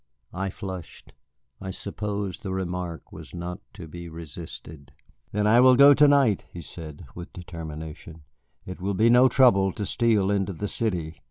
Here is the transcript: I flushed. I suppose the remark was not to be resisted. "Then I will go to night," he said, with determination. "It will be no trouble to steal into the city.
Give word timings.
I 0.33 0.49
flushed. 0.49 1.13
I 1.61 1.69
suppose 1.69 2.39
the 2.39 2.51
remark 2.51 3.11
was 3.11 3.35
not 3.35 3.59
to 3.73 3.87
be 3.87 4.09
resisted. 4.09 4.93
"Then 5.31 5.45
I 5.45 5.59
will 5.59 5.75
go 5.75 5.93
to 5.93 6.07
night," 6.07 6.47
he 6.51 6.63
said, 6.63 7.05
with 7.13 7.31
determination. 7.33 8.23
"It 8.65 8.81
will 8.81 8.95
be 8.95 9.11
no 9.11 9.27
trouble 9.27 9.71
to 9.73 9.85
steal 9.85 10.31
into 10.31 10.53
the 10.53 10.67
city. 10.67 11.17